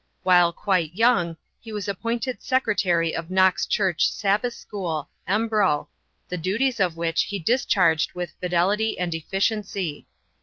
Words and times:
While 0.23 0.51
quite 0.51 0.95
young 0.95 1.37
he 1.59 1.71
was 1.71 1.87
appointed 1.87 2.41
Secretary 2.41 3.15
of 3.15 3.29
Knox 3.29 3.67
Church 3.67 4.09
Sabbath 4.11 4.55
School, 4.55 5.09
Embro, 5.27 5.89
the 6.27 6.37
duties 6.39 6.79
of 6.79 6.97
which 6.97 7.21
he 7.25 7.37
discharged 7.37 8.13
with 8.15 8.33
fidelity 8.39 8.97
and 8.97 9.13
efficiency. 9.13 10.07